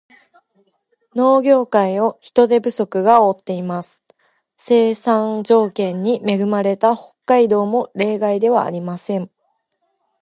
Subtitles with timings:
[1.15, 4.03] 農業界を人手不足が覆っています。
[4.57, 9.29] 生産条件に恵まれた北海道も例外ではありません。